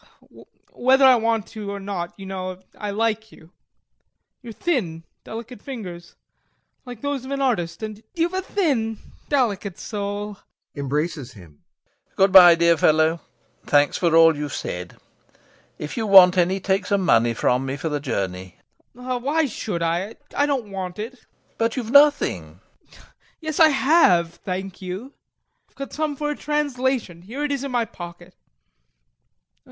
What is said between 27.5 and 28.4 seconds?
is in my pocket.